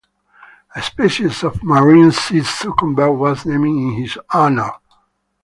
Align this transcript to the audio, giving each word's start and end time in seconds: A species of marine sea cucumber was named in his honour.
A 0.75 0.81
species 0.81 1.43
of 1.43 1.61
marine 1.61 2.11
sea 2.11 2.41
cucumber 2.41 3.11
was 3.11 3.45
named 3.45 3.67
in 3.67 3.91
his 4.01 4.17
honour. 4.33 4.71